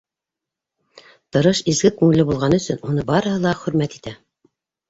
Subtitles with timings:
[1.37, 4.19] Тырыш, изге күңелле булғаны өсөн уны барыһы ла хөрмәт итә.